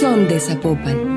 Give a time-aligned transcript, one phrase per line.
[0.00, 1.14] Son de Zapopan.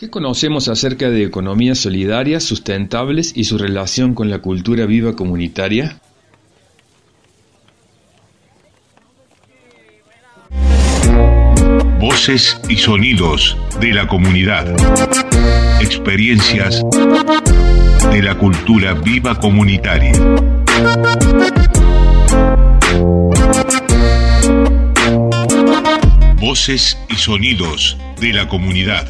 [0.00, 6.00] ¿Qué conocemos acerca de economías solidarias, sustentables y su relación con la cultura viva comunitaria?
[12.00, 14.74] Voces y sonidos de la comunidad.
[15.80, 16.82] Experiencias
[18.12, 20.12] de la cultura viva comunitaria.
[26.38, 29.08] Voces y sonidos de la comunidad.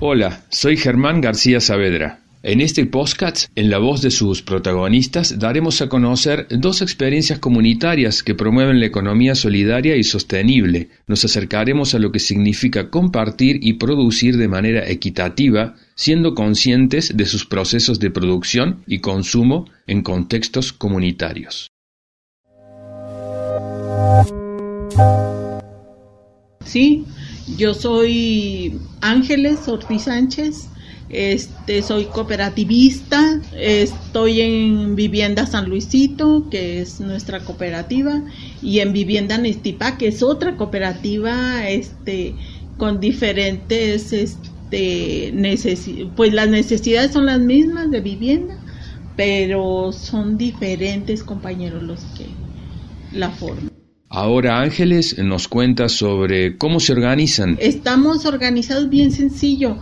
[0.00, 2.23] Hola, soy Germán García Saavedra.
[2.46, 8.22] En este podcast, en la voz de sus protagonistas, daremos a conocer dos experiencias comunitarias
[8.22, 10.90] que promueven la economía solidaria y sostenible.
[11.06, 17.24] Nos acercaremos a lo que significa compartir y producir de manera equitativa, siendo conscientes de
[17.24, 21.68] sus procesos de producción y consumo en contextos comunitarios.
[26.62, 27.06] Sí,
[27.56, 30.68] yo soy Ángeles Ortiz Sánchez,
[31.10, 38.22] este, soy cooperativista, estoy en Vivienda San Luisito, que es nuestra cooperativa,
[38.62, 42.34] y en Vivienda Nestipa, que es otra cooperativa, este,
[42.78, 45.32] con diferentes, este,
[46.16, 48.58] pues las necesidades son las mismas de vivienda,
[49.16, 52.26] pero son diferentes compañeros los que
[53.12, 53.73] la forman.
[54.14, 57.56] Ahora Ángeles nos cuenta sobre cómo se organizan.
[57.60, 59.78] Estamos organizados bien sencillo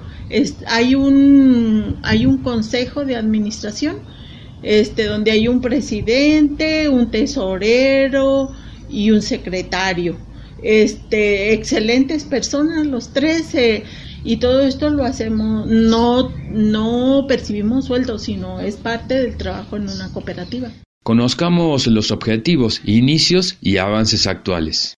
[0.66, 4.00] hay, un, hay un consejo de administración
[4.62, 8.50] este, donde hay un presidente, un tesorero
[8.88, 10.16] y un secretario.
[10.62, 13.82] Este, excelentes personas los tres eh,
[14.22, 19.88] y todo esto lo hacemos, no, no percibimos sueldos, sino es parte del trabajo en
[19.88, 20.70] una cooperativa.
[21.02, 24.94] Conozcamos los objetivos, inicios y avances actuales.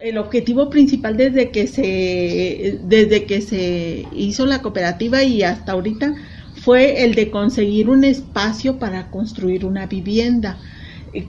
[0.00, 6.14] El objetivo principal desde que se desde que se hizo la cooperativa y hasta ahorita
[6.56, 10.58] fue el de conseguir un espacio para construir una vivienda.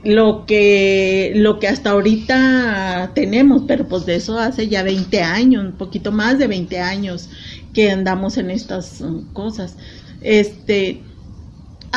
[0.02, 5.64] Lo que lo que hasta ahorita tenemos, pero pues de eso hace ya 20 años,
[5.64, 7.30] un poquito más de 20 años
[7.72, 9.76] que andamos en estas cosas.
[10.22, 11.02] Este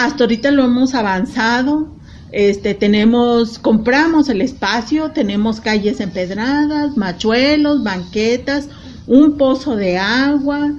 [0.06, 1.90] hasta ahorita lo hemos avanzado,
[2.32, 8.70] este, tenemos, compramos el espacio, tenemos calles empedradas, machuelos, banquetas,
[9.08, 10.72] un pozo de agua,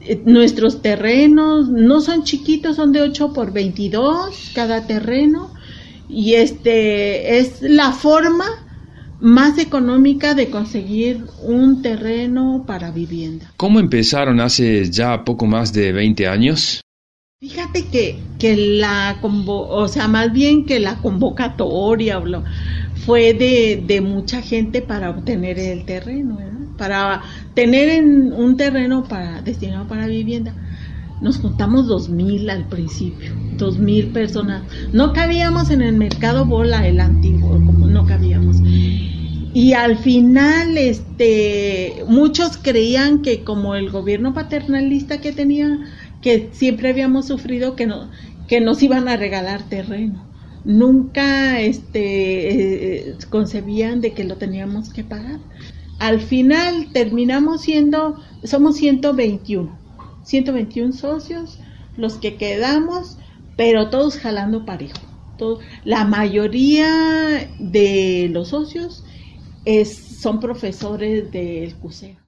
[0.00, 5.50] eh, nuestros terrenos no son chiquitos, son de 8 por 22 cada terreno
[6.08, 8.44] y este es la forma
[9.20, 13.50] más económica de conseguir un terreno para vivienda.
[13.56, 16.80] ¿Cómo empezaron hace ya poco más de 20 años?
[17.38, 22.18] Fíjate que, que la, o sea, más bien que la convocatoria
[23.04, 26.38] fue de, de, mucha gente para obtener el terreno,
[26.78, 27.20] para
[27.52, 30.54] tener en un terreno para destinado para vivienda.
[31.20, 34.62] Nos juntamos dos mil al principio, dos mil personas.
[34.94, 38.62] No cabíamos en el mercado bola, el antiguo, como no cabíamos.
[39.56, 45.78] Y al final, este, muchos creían que como el gobierno paternalista que tenía
[46.26, 48.10] que siempre habíamos sufrido que, no,
[48.48, 50.26] que nos iban a regalar terreno.
[50.64, 55.38] Nunca este, eh, concebían de que lo teníamos que pagar.
[56.00, 59.78] Al final terminamos siendo, somos 121,
[60.24, 61.60] 121 socios,
[61.96, 63.18] los que quedamos,
[63.56, 64.98] pero todos jalando parejo.
[65.84, 69.04] la mayoría de los socios
[69.64, 72.25] es, son profesores del CUSEA.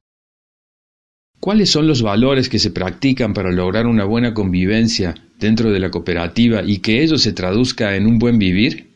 [1.49, 5.91] ¿Cuáles son los valores que se practican para lograr una buena convivencia dentro de la
[5.91, 8.91] cooperativa y que ello se traduzca en un buen vivir?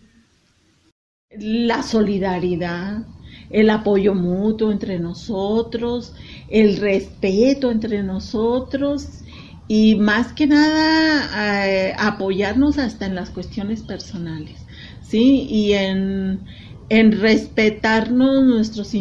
[1.30, 3.06] La solidaridad,
[3.48, 6.14] el apoyo mutuo entre nosotros,
[6.50, 9.08] el respeto entre nosotros
[9.66, 14.58] y más que nada eh, apoyarnos hasta en las cuestiones personales,
[15.00, 15.46] ¿sí?
[15.48, 16.40] Y en,
[16.90, 18.94] en respetarnos nuestras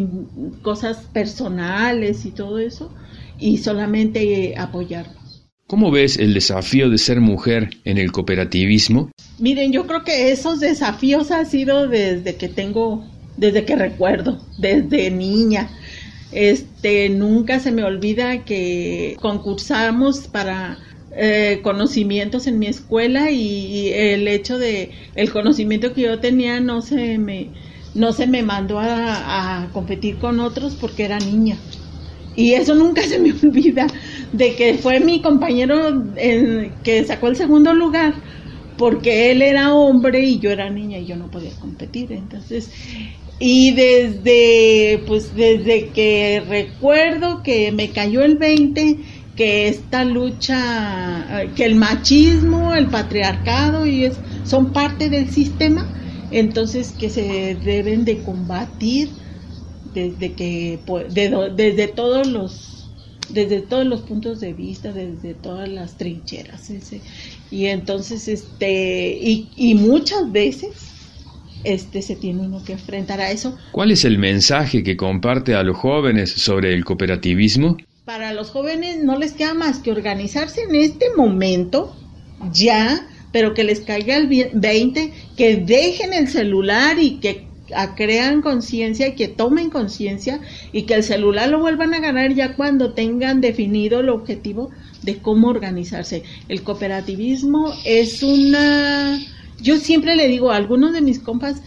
[0.61, 2.93] cosas personales y todo eso
[3.41, 5.43] y solamente apoyarnos.
[5.67, 9.09] ¿Cómo ves el desafío de ser mujer en el cooperativismo?
[9.39, 13.05] Miren, yo creo que esos desafíos han sido desde que tengo,
[13.37, 15.69] desde que recuerdo, desde niña.
[16.31, 20.77] Este, nunca se me olvida que concursamos para
[21.15, 26.81] eh, conocimientos en mi escuela y el hecho de el conocimiento que yo tenía no
[26.81, 27.49] se me
[27.93, 31.57] no se me mandó a competir con otros porque era niña
[32.35, 33.87] Y eso nunca se me olvida,
[34.31, 36.03] de que fue mi compañero
[36.83, 38.13] que sacó el segundo lugar,
[38.77, 42.11] porque él era hombre y yo era niña y yo no podía competir.
[42.11, 42.71] Entonces,
[43.39, 48.99] y desde, pues desde que recuerdo que me cayó el 20,
[49.35, 55.91] que esta lucha, que el machismo, el patriarcado y es, son parte del sistema,
[56.29, 59.20] entonces que se deben de combatir
[59.93, 60.79] desde que
[61.09, 62.81] desde todos los
[63.29, 66.69] desde todos los puntos de vista, desde todas las trincheras.
[67.49, 70.91] y entonces, este, y, y muchas veces
[71.63, 73.57] este se tiene uno que enfrentar a eso.
[73.71, 77.77] ¿Cuál es el mensaje que comparte a los jóvenes sobre el cooperativismo?
[78.05, 81.95] Para los jóvenes no les queda más que organizarse en este momento,
[82.51, 87.50] ya, pero que les caiga el 20, que dejen el celular y que
[87.95, 90.39] crean conciencia y que tomen conciencia
[90.71, 94.69] y que el celular lo vuelvan a ganar ya cuando tengan definido el objetivo
[95.03, 96.23] de cómo organizarse.
[96.47, 99.19] El cooperativismo es una
[99.61, 101.61] yo siempre le digo a algunos de mis compas,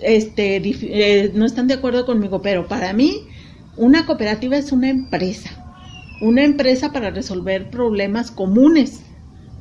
[0.00, 3.26] este, eh, no están de acuerdo conmigo, pero para mí
[3.76, 5.50] una cooperativa es una empresa,
[6.20, 9.00] una empresa para resolver problemas comunes,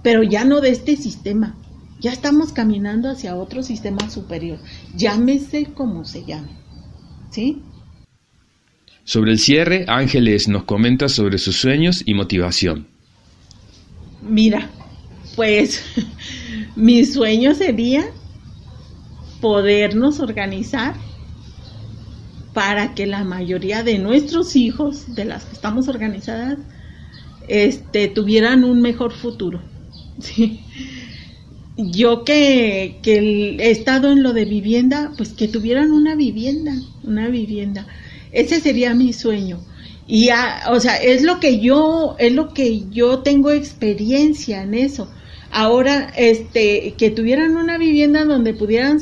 [0.03, 1.55] pero ya no de este sistema.
[1.99, 4.57] Ya estamos caminando hacia otro sistema superior,
[4.95, 6.49] llámese como se llame.
[7.29, 7.61] ¿Sí?
[9.03, 12.87] Sobre el cierre, Ángeles nos comenta sobre sus sueños y motivación.
[14.21, 14.69] Mira,
[15.35, 15.83] pues
[16.75, 18.05] mi sueño sería
[19.39, 20.95] podernos organizar
[22.53, 26.59] para que la mayoría de nuestros hijos, de las que estamos organizadas,
[27.47, 29.61] este, tuvieran un mejor futuro.
[31.77, 36.73] Yo que, que he estado en lo de vivienda, pues que tuvieran una vivienda,
[37.03, 37.87] una vivienda.
[38.31, 39.59] Ese sería mi sueño.
[40.07, 40.29] Y,
[40.69, 45.09] o sea, es lo que yo, es lo que yo tengo experiencia en eso
[45.51, 48.99] ahora este que tuvieran una vivienda donde pudieran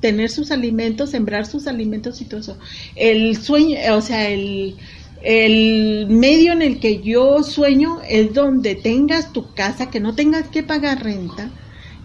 [0.00, 2.58] tener sus alimentos, sembrar sus alimentos y todo eso.
[2.96, 4.76] El sueño, o sea, el,
[5.22, 10.48] el medio en el que yo sueño es donde tengas tu casa, que no tengas
[10.48, 11.50] que pagar renta,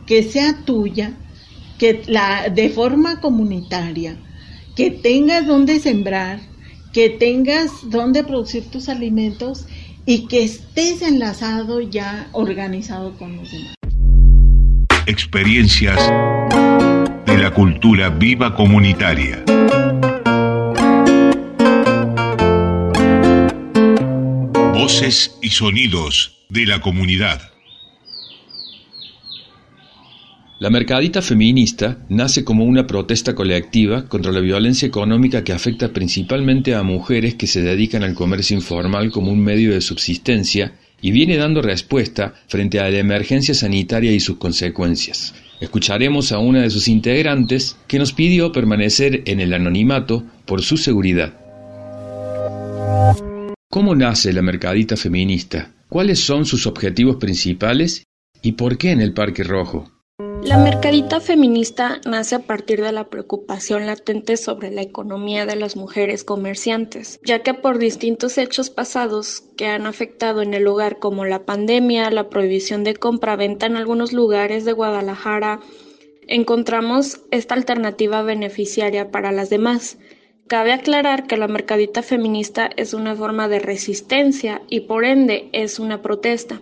[0.08, 1.14] que sea tuya,
[1.78, 4.18] que la de forma comunitaria,
[4.76, 6.40] que tengas donde sembrar,
[6.94, 9.66] que tengas donde producir tus alimentos
[10.06, 13.78] y que estés enlazado ya organizado con los demás
[15.08, 15.98] experiencias
[17.26, 19.44] de la cultura viva comunitaria.
[24.74, 27.57] Voces y sonidos de la comunidad.
[30.60, 36.74] La Mercadita Feminista nace como una protesta colectiva contra la violencia económica que afecta principalmente
[36.74, 41.38] a mujeres que se dedican al comercio informal como un medio de subsistencia y viene
[41.38, 45.36] dando respuesta frente a la emergencia sanitaria y sus consecuencias.
[45.62, 50.78] Escucharemos a una de sus integrantes que nos pidió permanecer en el anonimato por su
[50.78, 51.36] seguridad.
[53.70, 55.72] ¿Cómo nace la Mercadita Feminista?
[55.88, 58.06] ¿Cuáles son sus objetivos principales?
[58.42, 59.97] ¿Y por qué en el Parque Rojo?
[60.44, 65.76] La mercadita feminista nace a partir de la preocupación latente sobre la economía de las
[65.76, 71.26] mujeres comerciantes, ya que por distintos hechos pasados que han afectado en el lugar como
[71.26, 75.60] la pandemia, la prohibición de compra-venta en algunos lugares de Guadalajara,
[76.28, 79.98] encontramos esta alternativa beneficiaria para las demás.
[80.48, 85.80] Cabe aclarar que la mercadita feminista es una forma de resistencia y por ende es
[85.80, 86.62] una protesta.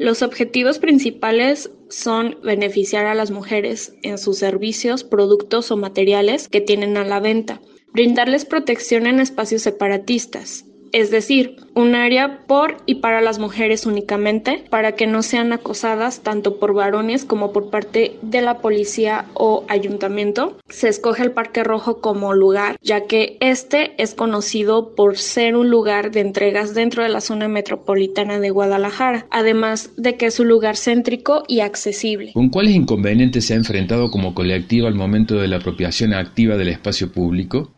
[0.00, 6.62] Los objetivos principales son beneficiar a las mujeres en sus servicios, productos o materiales que
[6.62, 7.60] tienen a la venta,
[7.92, 14.64] brindarles protección en espacios separatistas, es decir, un área por y para las mujeres únicamente,
[14.70, 19.64] para que no sean acosadas tanto por varones como por parte de la policía o
[19.68, 20.58] ayuntamiento.
[20.68, 25.70] Se escoge el Parque Rojo como lugar, ya que este es conocido por ser un
[25.70, 30.48] lugar de entregas dentro de la zona metropolitana de Guadalajara, además de que es un
[30.48, 32.32] lugar céntrico y accesible.
[32.32, 36.68] ¿Con cuáles inconvenientes se ha enfrentado como colectivo al momento de la apropiación activa del
[36.68, 37.70] espacio público?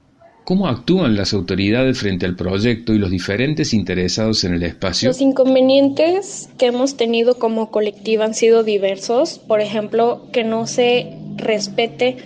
[0.44, 5.08] ¿Cómo actúan las autoridades frente al proyecto y los diferentes interesados en el espacio?
[5.08, 9.38] Los inconvenientes que hemos tenido como colectivo han sido diversos.
[9.38, 12.16] Por ejemplo, que no se respete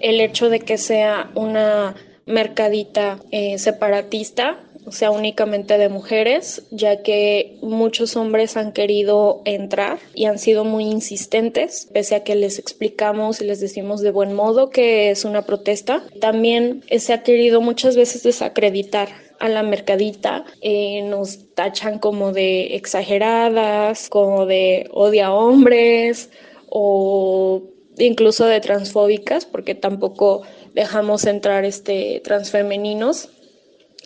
[0.00, 7.58] el hecho de que sea una mercadita eh, separatista sea únicamente de mujeres, ya que
[7.62, 13.40] muchos hombres han querido entrar y han sido muy insistentes, pese a que les explicamos
[13.40, 16.04] y les decimos de buen modo que es una protesta.
[16.20, 19.08] También se ha querido muchas veces desacreditar
[19.40, 26.30] a la mercadita, eh, nos tachan como de exageradas, como de odia hombres
[26.68, 27.62] o
[27.98, 30.42] incluso de transfóbicas, porque tampoco
[30.74, 33.30] dejamos entrar este transfemeninos.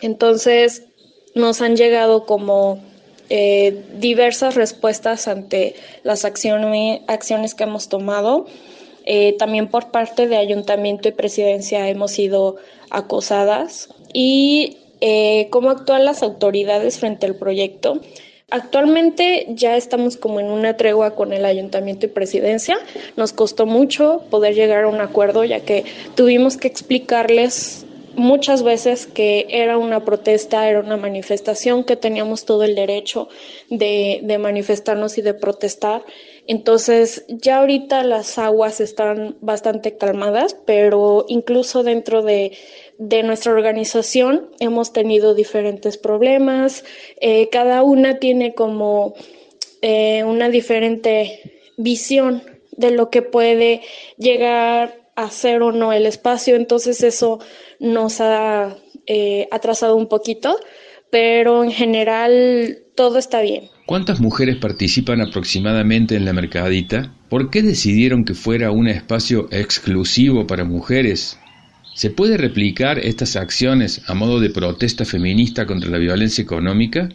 [0.01, 0.83] Entonces
[1.35, 2.79] nos han llegado como
[3.29, 8.45] eh, diversas respuestas ante las acciones, que hemos tomado.
[9.05, 12.57] Eh, también por parte de ayuntamiento y presidencia hemos sido
[12.89, 13.89] acosadas.
[14.13, 18.01] ¿Y eh, cómo actúan las autoridades frente al proyecto?
[18.51, 22.79] Actualmente ya estamos como en una tregua con el ayuntamiento y presidencia.
[23.15, 27.85] Nos costó mucho poder llegar a un acuerdo ya que tuvimos que explicarles
[28.19, 33.29] muchas veces que era una protesta, era una manifestación, que teníamos todo el derecho
[33.69, 36.03] de, manifestarnos y de protestar.
[36.45, 42.57] Entonces, ya ahorita las aguas están bastante calmadas, pero incluso dentro de,
[42.97, 46.83] de nuestra organización hemos tenido diferentes problemas.
[47.21, 49.13] Eh, cada una tiene como
[49.81, 53.81] eh, una diferente visión de lo que puede
[54.17, 56.55] llegar a ser o no el espacio.
[56.55, 57.39] Entonces, eso
[57.79, 58.75] nos ha
[59.07, 60.57] eh, atrasado un poquito,
[61.11, 63.69] pero en general todo está bien.
[63.85, 67.15] ¿Cuántas mujeres participan aproximadamente en la mercadita?
[67.29, 71.39] ¿Por qué decidieron que fuera un espacio exclusivo para mujeres?
[71.95, 77.09] ¿Se puede replicar estas acciones a modo de protesta feminista contra la violencia económica?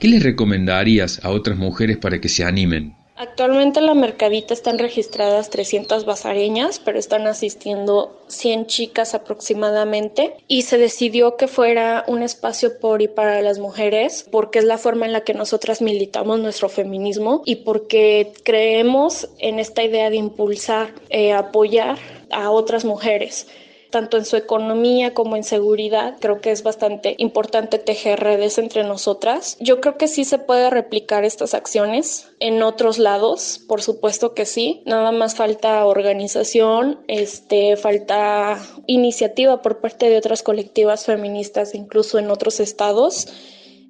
[0.00, 2.97] ¿Qué les recomendarías a otras mujeres para que se animen?
[3.20, 10.36] Actualmente en la mercadita están registradas 300 basareñas, pero están asistiendo 100 chicas aproximadamente.
[10.46, 14.78] Y se decidió que fuera un espacio por y para las mujeres porque es la
[14.78, 20.16] forma en la que nosotras militamos nuestro feminismo y porque creemos en esta idea de
[20.16, 21.98] impulsar, eh, apoyar
[22.30, 23.48] a otras mujeres
[23.90, 26.16] tanto en su economía como en seguridad.
[26.20, 29.56] Creo que es bastante importante tejer redes entre nosotras.
[29.60, 34.46] Yo creo que sí se puede replicar estas acciones en otros lados, por supuesto que
[34.46, 34.82] sí.
[34.86, 42.30] Nada más falta organización, este, falta iniciativa por parte de otras colectivas feministas, incluso en
[42.30, 43.28] otros estados.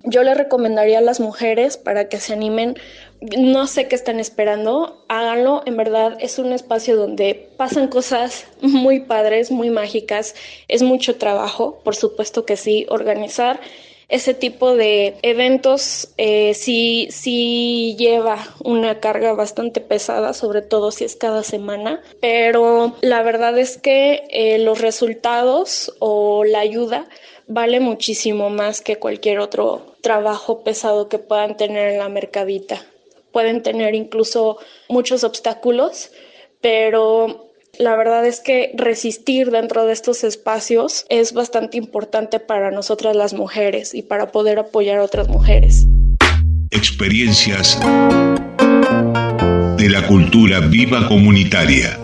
[0.04, 2.76] Yo le recomendaría a las mujeres para que se animen.
[3.20, 9.00] No sé qué están esperando, háganlo, en verdad es un espacio donde pasan cosas muy
[9.00, 10.36] padres, muy mágicas,
[10.68, 13.60] es mucho trabajo, por supuesto que sí, organizar
[14.08, 21.04] ese tipo de eventos eh, sí, sí lleva una carga bastante pesada, sobre todo si
[21.04, 27.06] es cada semana, pero la verdad es que eh, los resultados o la ayuda
[27.48, 32.84] vale muchísimo más que cualquier otro trabajo pesado que puedan tener en la mercadita
[33.32, 36.10] pueden tener incluso muchos obstáculos,
[36.60, 43.14] pero la verdad es que resistir dentro de estos espacios es bastante importante para nosotras
[43.14, 45.86] las mujeres y para poder apoyar a otras mujeres.
[46.70, 47.78] Experiencias
[49.76, 51.98] de la cultura viva comunitaria.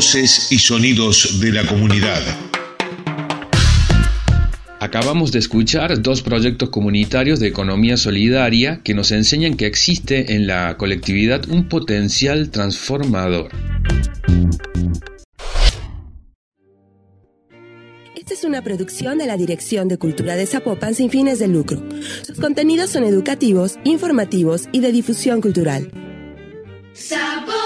[0.00, 2.22] Voces y sonidos de la comunidad.
[4.80, 10.46] Acabamos de escuchar dos proyectos comunitarios de economía solidaria que nos enseñan que existe en
[10.46, 13.50] la colectividad un potencial transformador.
[18.16, 21.86] Esta es una producción de la Dirección de Cultura de Zapopan sin fines de lucro.
[22.26, 25.92] Sus contenidos son educativos, informativos y de difusión cultural.
[26.94, 27.60] Zapopan.